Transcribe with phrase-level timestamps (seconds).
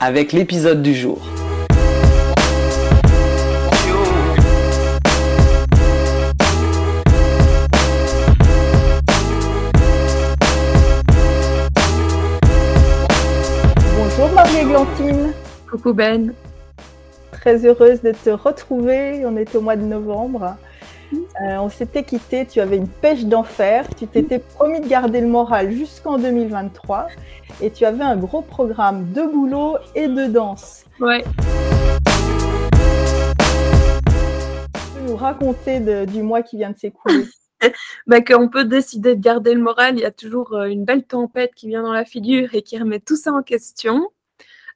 [0.00, 1.18] avec l'épisode du jour.
[13.94, 15.32] Bonjour Marie-Églantine.
[15.70, 16.32] Coucou Ben.
[17.32, 19.26] Très heureuse de te retrouver.
[19.26, 20.56] On est au mois de novembre.
[21.12, 25.26] Euh, on s'était quitté, tu avais une pêche d'enfer, tu t'étais promis de garder le
[25.26, 27.08] moral jusqu'en 2023
[27.60, 30.84] et tu avais un gros programme de boulot et de danse.
[31.00, 31.24] Ouais.
[34.74, 37.24] Tu peux nous raconter du mois qui vient de s'écouler
[38.06, 41.04] bah, Qu'on peut décider de garder le moral, il y a toujours euh, une belle
[41.04, 44.08] tempête qui vient dans la figure et qui remet tout ça en question.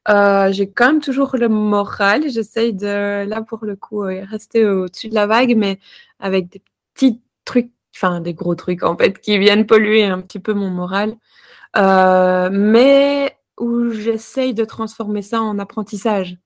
[0.08, 2.28] Euh, j'ai quand même toujours le moral.
[2.28, 5.78] J'essaye de, là pour le coup, rester au-dessus de la vague, mais
[6.18, 6.62] avec des
[6.94, 10.70] petits trucs, enfin des gros trucs en fait, qui viennent polluer un petit peu mon
[10.70, 11.16] moral.
[11.76, 16.36] Euh, mais où j'essaye de transformer ça en apprentissage.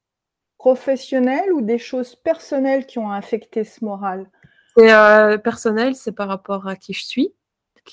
[0.58, 4.30] Professionnel ou des choses personnelles qui ont affecté ce moral?
[4.78, 7.34] Euh, personnel, c'est par rapport à qui je suis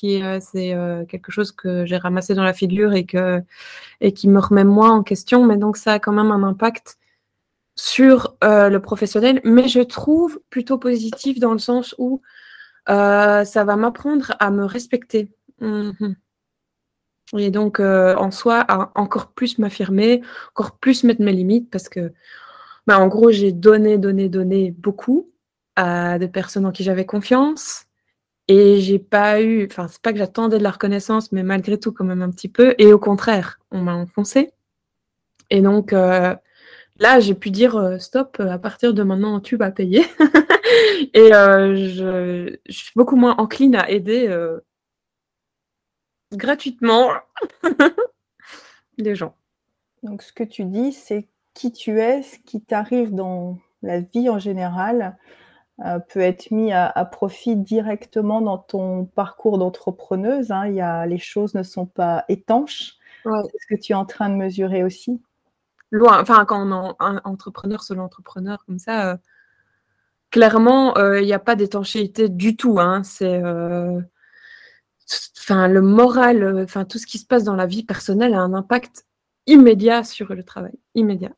[0.03, 0.75] euh, c'est
[1.07, 3.41] quelque chose que j'ai ramassé dans la figure et que
[4.01, 6.97] et qui me remet moi en question mais donc ça a quand même un impact
[7.75, 12.21] sur euh, le professionnel, mais je trouve plutôt positif dans le sens où
[12.89, 15.31] euh, ça va m'apprendre à me respecter.
[15.59, 16.15] Mhm.
[17.37, 20.21] Et donc, euh, en soi, à encore plus m'affirmer,
[20.51, 22.13] encore plus mettre mes limites, parce que,
[22.87, 25.31] bah, en gros, j'ai donné, donné, donné beaucoup
[25.75, 27.84] à des personnes en qui j'avais confiance.
[28.47, 31.91] Et j'ai pas eu, enfin, c'est pas que j'attendais de la reconnaissance, mais malgré tout,
[31.91, 32.75] quand même un petit peu.
[32.77, 34.51] Et au contraire, on m'a enfoncé.
[35.49, 35.93] Et donc,
[36.99, 40.05] là, j'ai pu dire euh, stop, euh, à partir de maintenant, tu vas payer.
[41.13, 44.33] et euh, je, suis beaucoup moins encline à aider
[46.31, 47.09] gratuitement
[48.97, 49.35] les gens.
[50.03, 54.29] Donc, ce que tu dis, c'est qui tu es, ce qui t'arrive dans la vie
[54.29, 55.17] en général.
[56.07, 60.51] Peut être mis à, profit directement dans ton parcours d'entrepreneuse.
[60.51, 60.67] Hein.
[60.67, 62.97] Il y les choses ne sont pas étanches.
[63.23, 65.19] C'est ce que tu es en train de mesurer aussi?
[65.91, 66.21] Loin.
[66.21, 69.17] Enfin, quand on est un entrepreneur seul entrepreneur comme ça, euh,
[70.31, 72.79] clairement, euh, il n'y a pas d'étanchéité du tout.
[72.79, 73.03] Hein.
[73.03, 74.01] C'est, euh,
[75.39, 78.53] enfin, le moral, enfin, tout ce qui se passe dans la vie personnelle a un
[78.53, 79.05] impact
[79.47, 81.31] immédiat sur le travail, immédiat.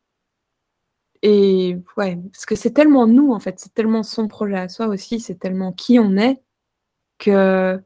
[1.24, 4.88] Et ouais, parce que c'est tellement nous en fait, c'est tellement son projet à soi
[4.88, 6.42] aussi, c'est tellement qui on est
[7.18, 7.82] que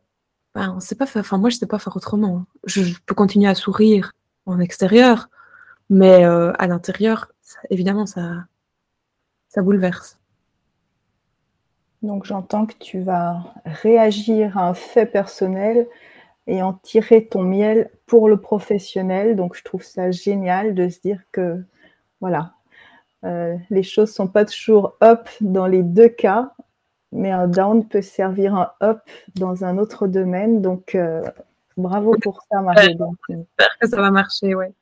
[0.53, 1.21] ben, on sait pas faire.
[1.21, 2.45] Enfin, moi, je sais pas faire autrement.
[2.65, 4.13] Je peux continuer à sourire
[4.45, 5.29] en extérieur,
[5.89, 7.31] mais euh, à l'intérieur,
[7.69, 8.45] évidemment, ça,
[9.49, 10.17] ça bouleverse.
[12.01, 15.87] Donc j'entends que tu vas réagir à un fait personnel
[16.47, 19.35] et en tirer ton miel pour le professionnel.
[19.35, 21.63] Donc je trouve ça génial de se dire que
[22.19, 22.55] voilà,
[23.23, 26.51] euh, les choses ne sont pas toujours up dans les deux cas,
[27.11, 28.99] mais un down peut servir un up
[29.35, 30.61] dans un autre domaine.
[30.61, 31.21] Donc euh,
[31.77, 32.97] bravo pour ça, Marie.
[33.29, 34.73] J'espère que ça va marcher, ouais.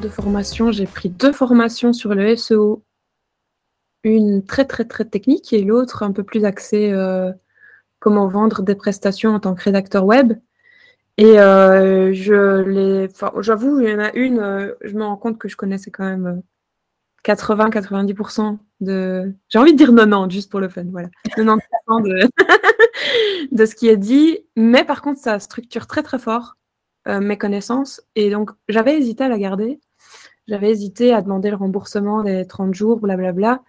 [0.00, 2.82] de formation, j'ai pris deux formations sur le SEO.
[4.02, 7.30] Une très très très technique et l'autre un peu plus axée euh,
[7.98, 10.32] comment vendre des prestations en tant que rédacteur web.
[11.20, 15.56] Et euh, j'avoue, il y en a une, euh, je me rends compte que je
[15.56, 16.42] connaissais quand même
[17.26, 21.60] 80-90% de, j'ai envie de dire 90 juste pour le fun, voilà, 90%
[23.52, 24.38] de, ce qui est dit.
[24.56, 26.56] Mais par contre, ça structure très très fort
[27.06, 28.02] mes connaissances.
[28.14, 29.80] Et donc, j'avais hésité à la garder.
[30.48, 33.62] J'avais hésité à demander le remboursement des 30 jours, blablabla.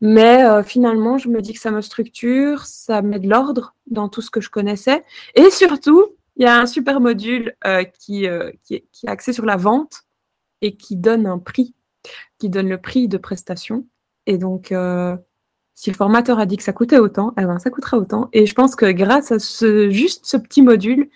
[0.00, 4.08] Mais euh, finalement, je me dis que ça me structure, ça met de l'ordre dans
[4.08, 5.04] tout ce que je connaissais.
[5.34, 6.06] Et surtout,
[6.38, 10.02] il y a un super module euh, qui, euh, qui, est, axé sur la vente
[10.62, 11.74] et qui donne un prix,
[12.38, 13.86] qui donne le prix de prestation.
[14.26, 14.74] Et donc,
[15.74, 18.28] si le formateur a dit que ça coûtait autant, eh ben, ça coûtera autant.
[18.32, 21.10] Et je pense que grâce à ce, juste ce petit module,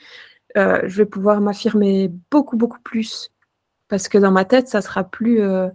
[0.56, 3.32] je vais pouvoir m'affirmer beaucoup, beaucoup plus
[3.92, 5.68] parce que dans ma tête, ça sera plus euh,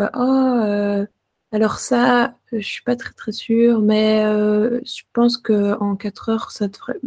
[0.00, 1.06] euh, oh, euh,
[1.52, 4.22] alors ça, je suis pas très très sûre, mais
[4.84, 7.00] je pense que en 4 heures, ça devrait.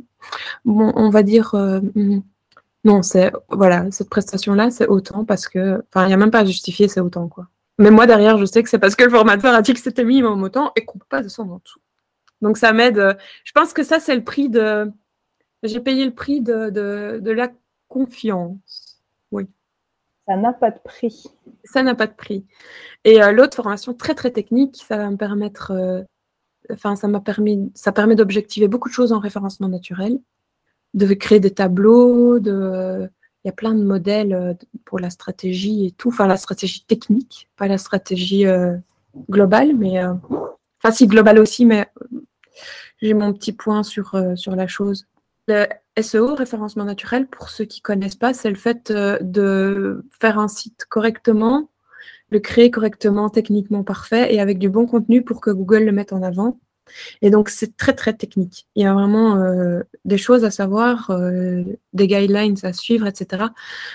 [0.66, 1.56] Bon, on va dire
[2.84, 6.40] Non, c'est voilà, cette prestation-là, c'est autant parce que, enfin, il n'y a même pas
[6.40, 7.48] à justifier, c'est autant quoi.
[7.80, 10.04] Mais moi derrière, je sais que c'est parce que le formateur a dit que c'était
[10.04, 11.80] minimum autant et qu'on ne peut pas descendre en dessous.
[12.42, 13.18] Donc ça m'aide.
[13.44, 14.92] Je pense que ça, c'est le prix de.
[15.64, 17.50] J'ai payé le prix de, de, la
[17.88, 18.89] confiance.
[20.30, 21.26] Ça n'a pas de prix.
[21.66, 22.46] Ça n'a pas de prix.
[23.04, 25.72] Et euh, l'autre formation très très technique, ça va me permettre.
[25.72, 26.04] Euh,
[26.72, 27.72] enfin, ça m'a permis.
[27.74, 30.20] Ça permet d'objectiver beaucoup de choses en référencement naturel
[30.94, 33.10] de créer des tableaux, de...
[33.44, 34.54] il y a plein de modèles euh,
[34.86, 38.76] pour la stratégie et tout, enfin la stratégie technique, pas la stratégie euh,
[39.30, 40.14] globale, mais euh,
[40.82, 41.88] enfin si globale aussi, mais
[43.02, 45.08] j'ai mon petit point sur, sur la chose.
[45.50, 45.68] Le
[46.02, 50.48] SEO, référencement naturel, pour ceux qui ne connaissent pas, c'est le fait de faire un
[50.48, 51.70] site correctement,
[52.30, 56.14] le créer correctement, techniquement parfait et avec du bon contenu pour que Google le mette
[56.14, 56.60] en avant
[57.22, 58.68] et donc, c'est très, très technique.
[58.76, 61.64] Il y a vraiment euh, des choses à savoir, euh,
[61.94, 63.46] des guidelines à suivre, etc.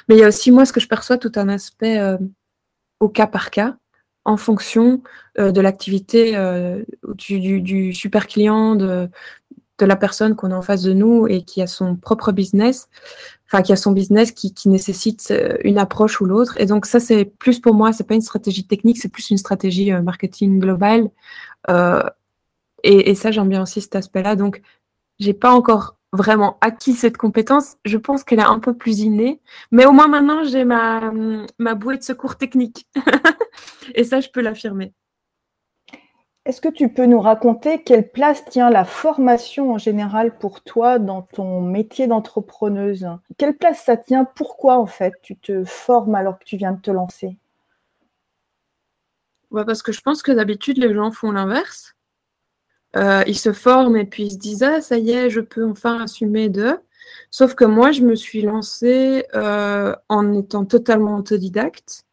[0.09, 2.19] Mais il y a aussi, moi, ce que je perçois, tout un aspect euh,
[3.01, 3.77] au cas par cas,
[4.25, 5.03] en fonction
[5.37, 6.35] de l'activité
[7.19, 9.11] du, super client, de,
[9.79, 12.89] de la personne qu'on a en face de nous et qui a son propre business,
[13.47, 15.35] enfin qui a son business qui, nécessite
[15.65, 16.61] une approche ou l'autre.
[16.61, 19.39] Et donc ça c'est plus pour moi, c'est pas une stratégie technique, c'est plus une
[19.39, 21.11] stratégie marketing globale
[22.85, 24.37] et, ça, j'aime bien aussi cet aspect-là.
[24.37, 24.61] Donc,
[25.19, 27.77] j'ai pas encore vraiment acquis cette compétence.
[27.85, 29.41] Je pense qu'elle est un peu plus innée.
[29.73, 32.87] Mais au moins maintenant, j'ai ma bouée de secours technique.
[33.95, 34.93] et ça, je peux l'affirmer.
[36.47, 40.99] Est-ce que tu peux nous raconter quelle place tient la formation en général pour toi
[40.99, 43.09] dans ton métier d'entrepreneuse?
[43.39, 44.27] Quelle place ça tient?
[44.27, 47.39] Pourquoi en fait tu te formes alors que tu viens de te lancer?
[49.51, 51.95] Parce que je pense que d'habitude les gens font l'inverse.
[52.97, 55.65] Euh, ils se forment et puis ils se disent Ah, ça y est, je peux
[55.67, 56.79] enfin assumer d'eux.
[57.31, 62.05] Sauf que moi, je me suis lancée euh, en étant totalement autodidacte.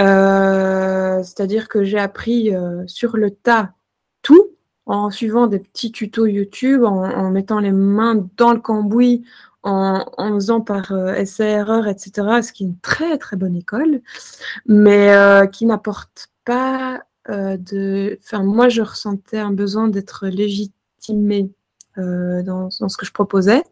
[0.00, 2.52] Euh, c'est-à-dire que j'ai appris
[2.86, 3.72] sur le tas
[4.22, 4.50] tout
[4.86, 9.24] en suivant des petits tutos YouTube, en, mettant les mains dans le cambouis,
[9.62, 12.12] en, en faisant par essai-erreur, etc.
[12.42, 14.00] Ce qui est une très très bonne école,
[14.66, 15.12] mais
[15.52, 18.18] qui n'apporte pas euh, de.
[18.22, 21.50] Enfin, moi, je ressentais un besoin d'être légitimée
[21.98, 23.62] euh, dans, ce que je proposais.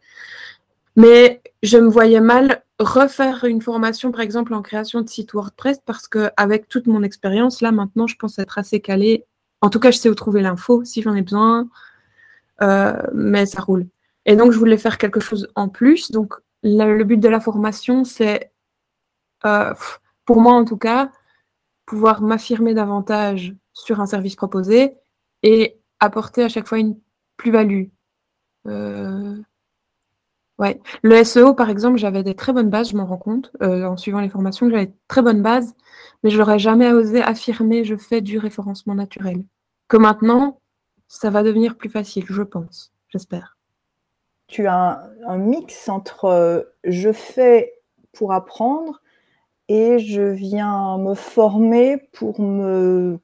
[0.96, 5.80] Mais je me voyais mal refaire une formation, par exemple, en création de site WordPress,
[5.84, 9.24] parce qu'avec toute mon expérience, là, maintenant, je pense être assez calée.
[9.60, 11.68] En tout cas, je sais où trouver l'info si j'en ai besoin,
[12.62, 13.86] euh, mais ça roule.
[14.26, 16.10] Et donc, je voulais faire quelque chose en plus.
[16.10, 18.52] Donc, le but de la formation, c'est,
[20.24, 21.10] pour moi en tout cas,
[21.86, 24.94] pouvoir m'affirmer davantage sur un service proposé
[25.42, 26.98] et apporter à chaque fois une
[27.36, 27.86] plus-value.
[28.66, 29.36] Euh,
[30.58, 30.80] ouais.
[31.02, 33.96] Le SEO, par exemple, j'avais des très bonnes bases, je m'en rends compte, euh, en
[33.96, 35.74] suivant les formations, j'avais de très bonnes bases,
[36.22, 39.44] mais je n'aurais jamais osé affirmer je fais du référencement naturel.
[39.88, 40.60] Que maintenant,
[41.08, 43.56] ça va devenir plus facile, je pense, j'espère.
[44.46, 47.74] Tu as un mix entre euh, je fais
[48.12, 49.02] pour apprendre
[49.68, 53.18] et je viens me former pour me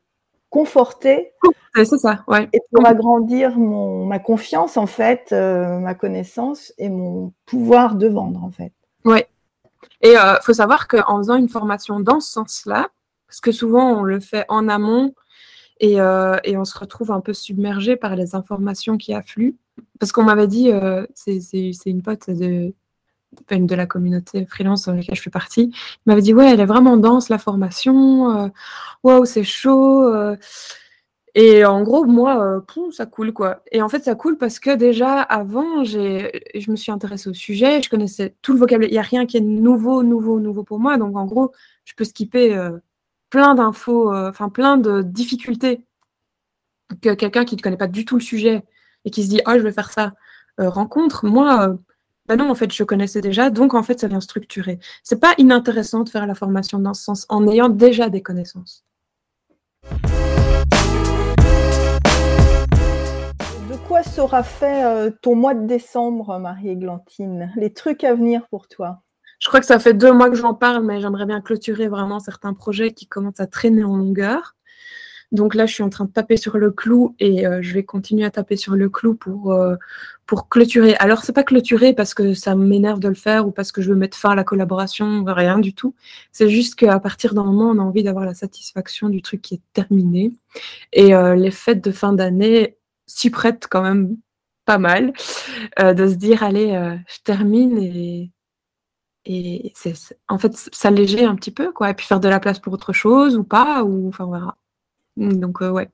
[0.55, 1.33] conforter.
[1.75, 2.49] c'est ça, ouais.
[2.53, 8.07] Et pour agrandir mon, ma confiance, en fait, euh, ma connaissance et mon pouvoir de
[8.07, 8.73] vendre, en fait.
[9.05, 9.27] Ouais.
[10.01, 12.89] Et il euh, faut savoir qu'en faisant une formation dans ce sens-là,
[13.27, 15.13] parce que souvent on le fait en amont
[15.81, 19.57] et, euh, et, on se retrouve un peu submergé par les informations qui affluent.
[19.99, 20.71] Parce qu'on m'avait dit,
[21.17, 22.73] c'est une pote de,
[23.51, 26.67] de la communauté freelance dans laquelle je fais partie, il m'avait dit ouais, elle est
[26.67, 28.49] vraiment dense la formation, euh,
[29.03, 30.05] waouh, c'est chaud.
[30.05, 30.37] Euh.
[31.37, 33.63] Et en gros, moi, euh, ça coule quoi.
[33.73, 37.83] Et en fait, ça coule parce que déjà avant, je me suis intéressée au sujet,
[37.83, 38.91] je connaissais tout le vocabulaire.
[38.91, 40.97] Il n'y a rien qui est nouveau, nouveau, nouveau pour moi.
[40.97, 41.53] Donc en gros,
[41.85, 42.57] je peux skipper
[43.31, 45.85] plein d'infos, enfin plein de difficultés
[47.03, 48.65] que quelqu'un qui ne connaît pas du tout le sujet
[49.05, 50.13] et qui se dit ah je vais faire ça
[50.59, 51.27] rencontre.
[51.27, 51.77] Moi,
[52.27, 54.79] bah non, en fait, je connaissais déjà, donc en fait, ça vient structurer.
[55.03, 58.83] C'est pas inintéressant de faire la formation dans ce sens en ayant déjà des connaissances.
[63.69, 67.53] De quoi sera fait euh, ton mois de décembre, Marie-Églantine?
[67.57, 69.03] Les trucs à venir pour toi?
[69.39, 72.21] Je crois que ça fait deux mois que j'en parle, mais j'aimerais bien clôturer vraiment
[72.21, 74.54] certains projets qui commencent à traîner en longueur.
[75.35, 77.83] Donc là, je suis en train de taper sur le clou et euh, je vais
[77.83, 79.75] continuer à taper sur le clou pour, euh,
[80.27, 80.95] pour clôturer.
[81.01, 83.91] Alors, c'est pas clôturer parce que ça m'énerve de le faire ou parce que je
[83.91, 85.95] veux mettre fin à la collaboration, rien du tout.
[86.31, 89.55] C'est juste qu'à partir d'un moment, on a envie d'avoir la satisfaction du truc qui
[89.57, 90.33] est terminé.
[90.93, 92.77] Et euh, les fêtes de fin d'année
[93.07, 94.17] s'y prêtent quand même
[94.67, 95.13] pas mal
[95.79, 98.31] de se dire allez, je termine et
[99.27, 99.95] et c'est,
[100.29, 102.93] en fait, s'alléger un petit peu, quoi, et puis faire de la place pour autre
[102.93, 104.57] chose ou pas, ou enfin, on verra.
[105.17, 105.89] Donc, ouais.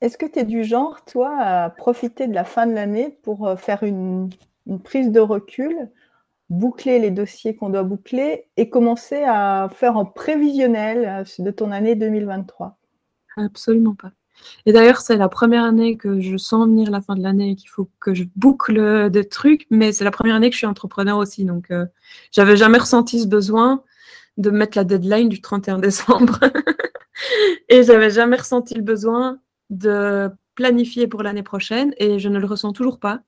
[0.00, 3.58] Est-ce que tu es du genre, toi, à profiter de la fin de l'année pour
[3.58, 4.30] faire une,
[4.66, 5.90] une prise de recul
[6.50, 11.94] boucler les dossiers qu'on doit boucler et commencer à faire un prévisionnel de ton année
[11.94, 12.78] 2023
[13.36, 14.10] Absolument pas.
[14.66, 17.56] Et d'ailleurs, c'est la première année que je sens venir la fin de l'année et
[17.56, 20.66] qu'il faut que je boucle des trucs, mais c'est la première année que je suis
[20.66, 21.44] entrepreneur aussi.
[21.44, 21.86] Donc, euh,
[22.30, 23.82] j'avais jamais ressenti ce besoin
[24.36, 26.38] de mettre la deadline du 31 décembre.
[27.68, 32.46] et j'avais jamais ressenti le besoin de planifier pour l'année prochaine et je ne le
[32.46, 33.22] ressens toujours pas.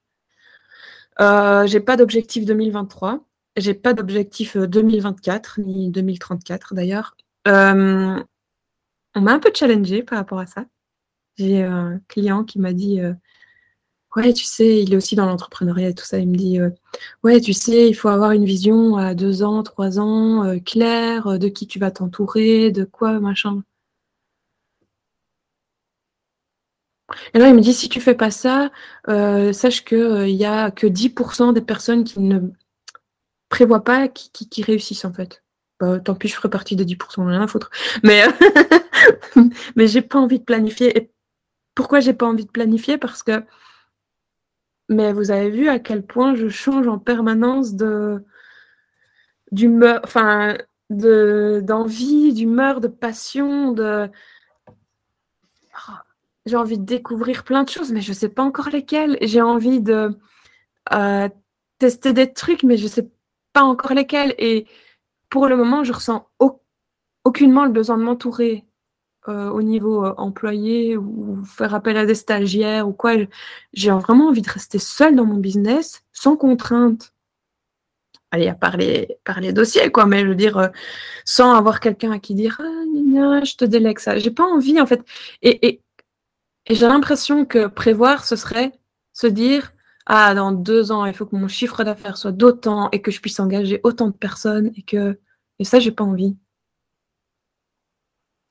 [1.21, 3.25] Euh, j'ai pas d'objectif 2023.
[3.57, 7.17] J'ai pas d'objectif 2024, euh, ni 2034 d'ailleurs.
[7.49, 8.23] Euh,
[9.15, 10.67] on m'a un peu challengé par rapport à ça.
[11.37, 13.01] J'ai un client qui m'a dit
[14.17, 16.19] Ouais, tu sais, il est aussi dans l'entrepreneuriat et tout ça.
[16.19, 16.59] Il me dit
[17.23, 21.49] Ouais, tu sais, il faut avoir une vision à deux ans, trois ans, claire, de
[21.49, 23.63] qui tu vas t'entourer, de quoi, machin.
[27.35, 28.71] Et là, il me dit, si tu fais pas ça,
[29.09, 32.41] euh, sache qu'il euh, n'y a que 10% des personnes qui ne
[33.49, 35.43] prévoient pas qui, réussissent, en fait.
[35.81, 37.71] Bah, tant pis, je ferai partie des 10%, rien à foutre.
[38.05, 38.23] Mais,
[39.77, 40.97] mais j'ai pas envie de planifier.
[40.97, 41.11] Et
[41.75, 42.99] pourquoi j'ai pas envie de planifier?
[42.99, 43.45] Parce que,
[44.89, 48.25] mais vous avez vu à quel point je change en permanence de
[49.53, 50.57] d'humeur, enfin,
[50.91, 54.11] d'envie, d'humeur, de passion, de
[56.47, 59.19] j'ai envie de découvrir plein de choses, mais je ne sais pas encore lesquelles.
[59.21, 60.17] J'ai envie de
[60.93, 61.29] euh,
[61.79, 63.11] tester des trucs, mais je ne sais
[63.53, 64.35] pas encore lesquels.
[64.39, 64.67] Et
[65.29, 66.29] pour le moment, je ressens
[67.25, 68.65] aucunement le besoin de m'entourer
[69.29, 73.13] euh, au niveau euh, employé ou faire appel à des stagiaires ou quoi.
[73.75, 77.13] J'ai vraiment envie de rester seule dans mon business, sans contrainte.
[78.33, 80.71] Allez, à parler par les dossiers, quoi, mais je veux dire,
[81.25, 84.19] sans avoir quelqu'un à qui dire ah, je te délègue ça.
[84.19, 85.05] J'ai pas envie, en fait.
[85.43, 85.81] Et
[86.71, 88.71] et j'ai l'impression que prévoir, ce serait
[89.13, 89.73] se dire
[90.07, 93.21] Ah, dans deux ans, il faut que mon chiffre d'affaires soit d'autant et que je
[93.21, 95.19] puisse engager autant de personnes et que.
[95.59, 96.37] Et ça, j'ai pas envie.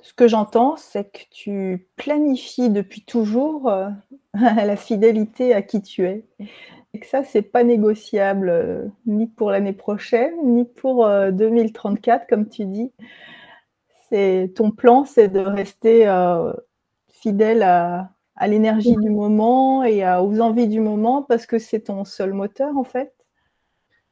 [0.02, 3.90] Ce que j'entends, c'est que tu planifies depuis toujours euh,
[4.34, 6.26] la fidélité à qui tu es.
[6.94, 12.26] Et que ça, c'est pas négociable euh, ni pour l'année prochaine, ni pour 2034, euh,
[12.28, 12.92] comme tu dis.
[14.56, 16.08] Ton plan, c'est de rester
[17.22, 18.10] fidèle à,
[18.48, 22.86] l'énergie du moment et aux envies du moment parce que c'est ton seul moteur en
[22.86, 23.14] fait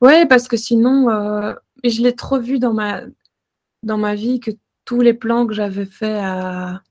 [0.02, 1.54] Oui, parce que sinon, euh,
[1.86, 3.04] je l'ai trop vu dans ma,
[3.84, 4.52] dans ma vie que
[4.84, 6.82] tous les plans que j'avais faits à,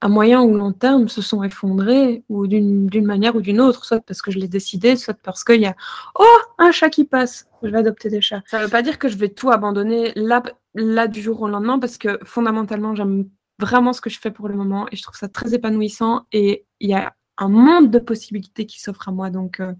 [0.00, 4.00] à moyen ou long terme se sont effondrés ou d'une manière ou d'une autre, soit
[4.00, 5.74] parce que je l'ai décidé, soit parce qu'il y a
[6.18, 8.42] Oh, un chat qui passe, je vais adopter des chats.
[8.46, 10.42] Ça ne veut pas dire que je vais tout abandonner là,
[10.74, 13.28] là du jour au lendemain parce que fondamentalement, j'aime
[13.58, 16.66] vraiment ce que je fais pour le moment et je trouve ça très épanouissant et
[16.80, 19.30] il y a un monde de possibilités qui s'offre à moi.
[19.30, 19.72] Donc, euh,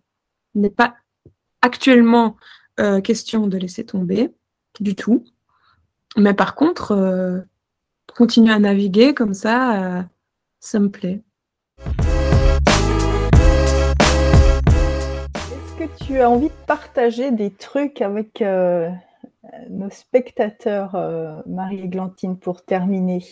[0.55, 0.95] il n'est pas
[1.63, 2.37] actuellement
[2.81, 4.31] euh, question de laisser tomber
[4.81, 5.25] du tout.
[6.17, 7.41] Mais par contre, euh,
[8.17, 10.09] continuer à naviguer comme ça,
[10.61, 11.23] ça me plaît.
[15.35, 18.43] Est-ce que tu as envie de partager des trucs avec
[19.71, 20.97] nos spectateurs,
[21.47, 23.23] Marie-Églantine, pour terminer?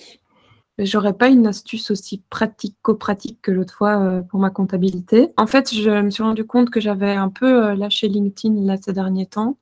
[0.78, 5.32] J'aurais pas une astuce aussi pratico-pratique que l'autre fois euh, pour ma comptabilité.
[5.38, 8.76] En fait, je me suis rendu compte que j'avais un peu euh, lâché LinkedIn là
[8.76, 9.56] ces derniers temps.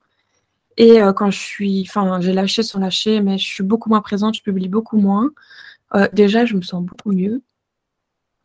[0.77, 4.01] Et euh, quand je suis, enfin, j'ai lâché sans lâcher, mais je suis beaucoup moins
[4.01, 5.31] présente, je publie beaucoup moins.
[6.13, 7.43] déjà, je me sens beaucoup mieux.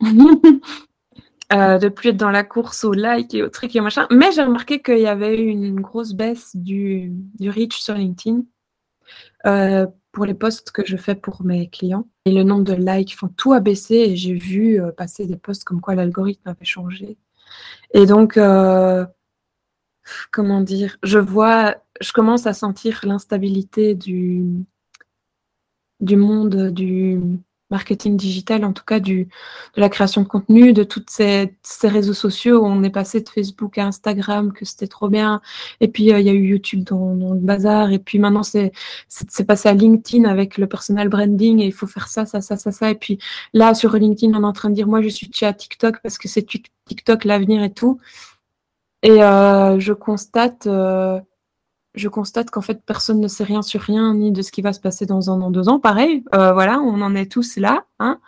[1.50, 4.06] de plus être dans la course au like et au truc et machin.
[4.12, 8.42] Mais j'ai remarqué qu'il y avait eu une grosse baisse du, du reach sur LinkedIn
[10.12, 12.08] pour les posts que je fais pour mes clients.
[12.24, 15.36] Et le nombre de likes, font tout a baissé et j'ai vu euh, passer des
[15.36, 17.16] posts comme quoi l'algorithme avait changé.
[17.94, 19.06] Et donc, euh,
[20.30, 24.44] comment dire, je vois, je commence à sentir l'instabilité du,
[26.00, 27.20] du monde du,
[27.70, 29.28] marketing digital, en tout cas du,
[29.76, 33.20] de la création de contenu, de toutes ces, ces, réseaux sociaux où on est passé
[33.20, 35.40] de Facebook à Instagram, que c'était trop bien.
[35.80, 37.92] Et puis, euh, il y a eu YouTube dans, le bazar.
[37.92, 38.72] Et puis maintenant, c'est
[39.46, 42.72] passé à LinkedIn avec le personal branding et il faut faire ça, ça, ça, ça,
[42.72, 42.90] ça.
[42.90, 43.18] Et puis
[43.52, 46.18] là, sur LinkedIn, on est en train de dire, moi, je suis chez TikTok parce
[46.18, 46.46] que c'est
[46.86, 48.00] TikTok l'avenir et tout.
[49.02, 50.66] Et euh, je constate...
[50.66, 51.20] Euh,
[51.94, 54.72] je constate qu'en fait, personne ne sait rien sur rien, ni de ce qui va
[54.72, 55.80] se passer dans un an, deux ans.
[55.80, 57.84] Pareil, euh, voilà, on en est tous là.
[57.98, 58.20] Hein.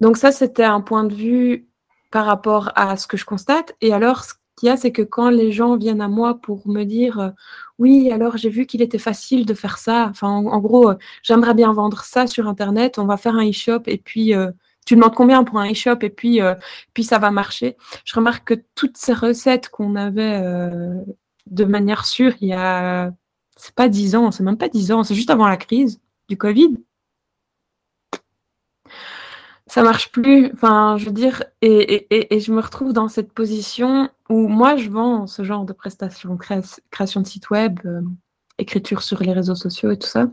[0.00, 1.68] Donc ça, c'était un point de vue
[2.10, 3.76] par rapport à ce que je constate.
[3.80, 6.66] Et alors, ce qu'il y a, c'est que quand les gens viennent à moi pour
[6.68, 7.30] me dire euh,
[7.78, 10.08] oui, alors j'ai vu qu'il était facile de faire ça.
[10.10, 12.98] Enfin, en, gros, euh, j'aimerais bien vendre ça sur Internet.
[12.98, 14.32] On va faire un e-shop et puis
[14.86, 16.40] tu demandes combien pour un e-shop et puis,
[16.94, 17.76] puis ça va marcher.
[18.04, 20.42] Je remarque que toutes ces recettes qu'on avait
[21.46, 23.12] de manière sûre il y a,
[23.56, 26.36] c'est pas dix ans, c'est même pas dix ans, c'est juste avant la crise du
[26.36, 26.76] Covid
[29.70, 30.50] ça marche plus.
[30.62, 35.44] Je veux dire, et, je me retrouve dans cette position où moi, je vends ce
[35.44, 36.36] genre de prestations,
[36.90, 38.02] création de site web, euh,
[38.58, 40.28] écriture sur les réseaux sociaux et tout ça.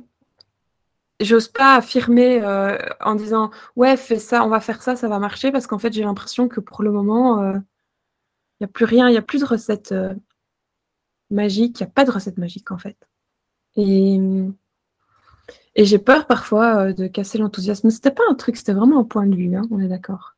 [1.20, 5.20] J'ose pas affirmer euh, en disant ouais, fais ça, on va faire ça, ça va
[5.20, 7.60] marcher, parce qu'en fait, j'ai l'impression que pour le moment, il euh,
[8.62, 9.94] n'y a plus rien, il n'y a plus de recette
[11.30, 12.98] magique, il n'y a pas de recette magique en fait.
[13.76, 14.20] Et
[15.78, 17.92] et j'ai peur parfois euh, de casser l'enthousiasme.
[17.92, 20.36] C'était pas un truc, c'était vraiment un point de vue, hein, on est d'accord.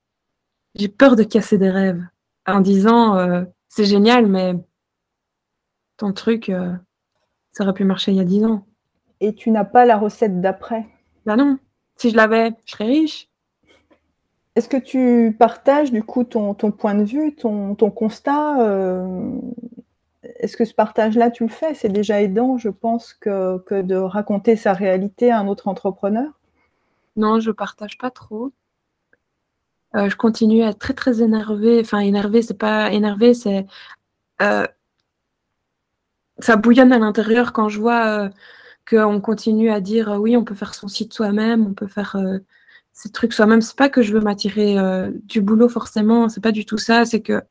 [0.76, 2.06] J'ai peur de casser des rêves
[2.46, 4.54] en disant euh, c'est génial, mais
[5.96, 6.74] ton truc, euh,
[7.54, 8.66] ça aurait pu marcher il y a dix ans.
[9.22, 10.86] Et tu n'as pas la recette d'après
[11.26, 11.58] Bah non.
[11.96, 13.30] Si je l'avais, je serais riche.
[14.56, 18.58] Est-ce que tu partages du coup ton, point de vue, ton, ton constat
[20.38, 21.74] est-ce que ce partage-là, tu le fais?
[21.74, 26.40] C'est déjà aidant, je pense, que, de raconter sa réalité à un autre entrepreneur?
[27.16, 28.52] Non, je partage pas trop.
[29.96, 31.80] Euh, je continue à être très très énervée.
[31.82, 33.66] Enfin, énervée, c'est pas énervée, c'est
[34.42, 34.68] euh,
[36.40, 38.30] ça bouillonne à l'intérieur quand je vois euh,
[38.90, 42.18] qu'on continue à dire oui, on peut faire son site soi-même, on peut faire
[42.94, 43.62] ces trucs soi-même.
[43.62, 44.76] C'est pas que je veux m'attirer
[45.24, 47.06] du boulot forcément, c'est pas du tout ça.
[47.06, 47.42] C'est que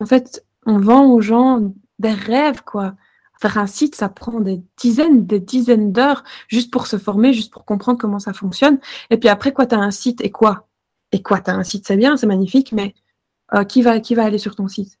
[0.00, 2.94] en fait, on vend aux gens des rêves, quoi.
[3.40, 7.52] Faire un site, ça prend des dizaines, des dizaines d'heures juste pour se former, juste
[7.52, 8.78] pour comprendre comment ça fonctionne.
[9.10, 10.68] Et puis après, quoi, tu as un site et quoi?
[11.12, 12.94] Et quoi, tu as un site, c'est bien, c'est magnifique, mais
[13.54, 14.98] euh, qui, va, qui va aller sur ton site?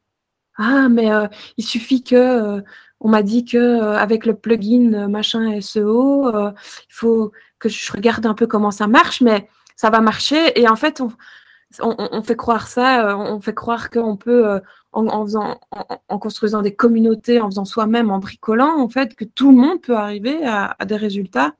[0.56, 1.26] Ah, mais euh,
[1.58, 2.62] il suffit que, euh,
[3.00, 6.54] on m'a dit que avec le plugin machin SEO, il
[6.88, 10.58] faut que je regarde un peu comment ça marche, mais ça va marcher.
[10.58, 11.10] Et en fait, on,
[11.80, 14.60] on, fait croire ça, on fait croire qu'on peut
[14.92, 15.60] en, faisant,
[16.08, 19.80] en, construisant des communautés, en faisant soi-même, en bricolant, en fait, que tout le monde
[19.80, 21.54] peut arriver à, des résultats.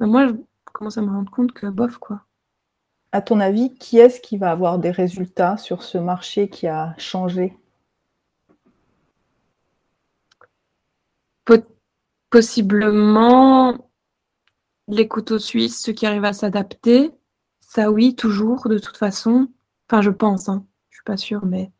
[0.00, 0.32] Moi, je
[0.72, 2.22] commence à me rendre compte que bof, quoi.
[3.12, 6.94] À ton avis, qui est-ce qui va avoir des résultats sur ce marché qui a
[6.98, 7.56] changé?
[12.28, 13.88] Possiblement
[14.88, 17.12] les couteaux suisses, ceux qui arrivent à s'adapter.
[17.60, 19.48] Ça, oui, toujours, de toute façon.
[19.88, 20.66] Enfin, je pense, hein.
[20.90, 21.70] je suis pas sûre, mais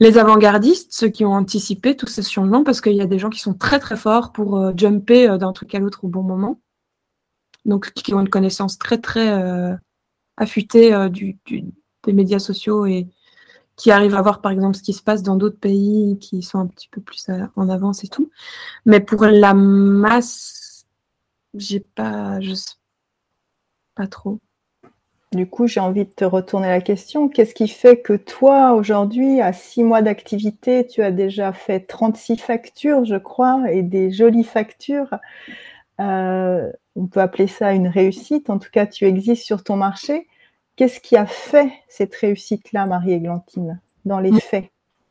[0.00, 3.30] les avant-gardistes, ceux qui ont anticipé tous ces changements, parce qu'il y a des gens
[3.30, 6.22] qui sont très très forts pour euh, jumper euh, d'un truc à l'autre au bon
[6.22, 6.60] moment.
[7.64, 9.74] Donc, qui ont une connaissance très très euh,
[10.36, 10.90] affûtée
[12.04, 13.08] des médias sociaux et
[13.76, 16.58] qui arrivent à voir par exemple ce qui se passe dans d'autres pays qui sont
[16.58, 18.30] un petit peu plus en avance et tout.
[18.84, 20.86] Mais pour la masse,
[21.54, 22.74] j'ai pas, je sais
[23.94, 24.40] pas trop.
[25.32, 27.28] Du coup, j'ai envie de te retourner la question.
[27.28, 32.36] Qu'est-ce qui fait que toi, aujourd'hui, à six mois d'activité, tu as déjà fait 36
[32.36, 35.14] factures, je crois, et des jolies factures?
[36.00, 38.50] Euh, On peut appeler ça une réussite.
[38.50, 40.28] En tout cas, tu existes sur ton marché.
[40.76, 44.66] Qu'est-ce qui a fait cette réussite-là, Marie-Églantine, dans les faits?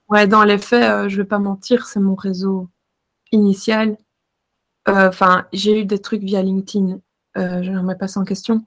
[0.07, 2.67] Ouais, dans les faits, euh, je ne vais pas mentir, c'est mon réseau
[3.31, 3.97] initial.
[4.87, 6.99] Euh, enfin, j'ai eu des trucs via LinkedIn.
[7.35, 8.63] je ne remets pas ça en question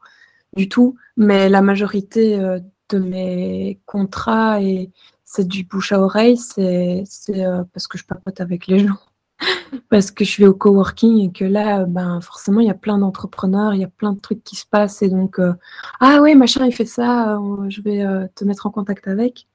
[0.57, 4.91] du tout, mais la majorité euh, de mes contrats, et
[5.25, 8.99] c'est du bouche à oreille, c'est euh, parce que je papote avec les gens,
[9.91, 12.99] parce que je vais au coworking et que là, ben, forcément, il y a plein
[12.99, 15.55] d'entrepreneurs, il y a plein de trucs qui se passent, et donc, euh,
[16.01, 17.39] ah ouais, machin, il fait ça,
[17.69, 19.47] je vais te mettre en contact avec.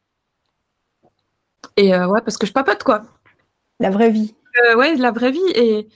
[1.78, 3.04] Et ouais, parce que je papote, quoi.
[3.80, 4.36] La vraie vie.
[4.76, 5.88] ouais, la vraie vie, et,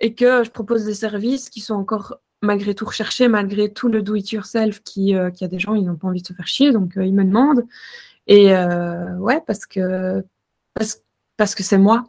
[0.00, 4.02] et que je propose des services qui sont encore malgré tout recherché, malgré tout le
[4.02, 6.72] do-it-yourself qui, euh, qui a des gens, ils n'ont pas envie de se faire chier,
[6.72, 7.64] donc euh, ils me demandent.
[8.26, 10.24] Et euh, ouais, parce que
[10.74, 11.02] parce,
[11.36, 12.04] parce que c'est moi.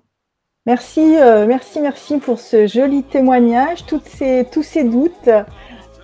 [0.65, 1.15] Merci,
[1.47, 5.29] merci, merci pour ce joli témoignage, ces, tous ces doutes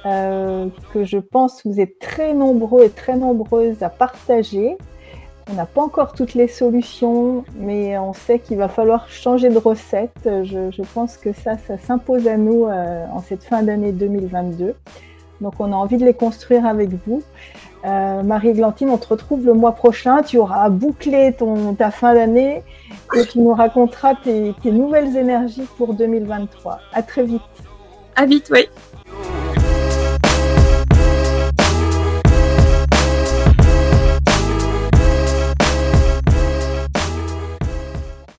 [0.04, 4.78] que je pense vous êtes très nombreux et très nombreuses à partager.
[5.50, 9.58] On n'a pas encore toutes les solutions, mais on sait qu'il va falloir changer de
[9.58, 10.18] recette.
[10.24, 14.74] Je, pense que ça, ça s'impose à nous euh, en cette fin d'année 2022.
[15.42, 17.22] Donc on a envie de les construire avec vous.
[17.86, 20.24] Euh, Marie-Glantine, on te retrouve le mois prochain.
[20.24, 22.64] Tu auras bouclé ton, ta fin d'année
[23.16, 26.80] et tu nous raconteras tes, tes nouvelles énergies pour 2023.
[26.94, 27.42] À très vite.
[28.16, 28.68] À vite, oui.